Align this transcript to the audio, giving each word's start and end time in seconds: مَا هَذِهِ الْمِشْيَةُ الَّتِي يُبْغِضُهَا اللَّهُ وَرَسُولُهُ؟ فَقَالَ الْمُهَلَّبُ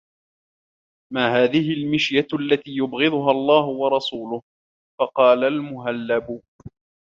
مَا 1.13 1.43
هَذِهِ 1.43 1.73
الْمِشْيَةُ 1.73 2.27
الَّتِي 2.33 2.71
يُبْغِضُهَا 2.71 3.31
اللَّهُ 3.31 3.65
وَرَسُولُهُ؟ 3.65 4.41
فَقَالَ 4.99 5.43
الْمُهَلَّبُ 5.43 6.41